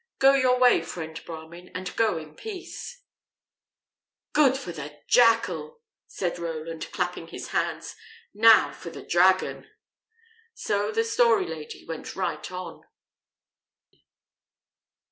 Go 0.17 0.33
your 0.33 0.57
way, 0.57 0.81
friend 0.81 1.21
Brahmin, 1.27 1.69
and 1.75 1.95
go 1.95 2.17
in 2.17 2.33
peace." 2.33 3.03
"Good 4.33 4.57
for 4.57 4.71
the 4.71 4.99
jackal!" 5.07 5.81
said 6.07 6.39
Roland, 6.39 6.91
clapping 6.91 7.27
his 7.27 7.49
hands. 7.49 7.95
"Now 8.33 8.71
for 8.73 8.89
the 8.89 9.03
dragon!" 9.03 9.67
So 10.55 10.91
the 10.91 11.03
Story 11.03 11.45
Lady 11.45 11.85
went 11.87 12.15
right 12.15 12.51
on. 12.51 12.81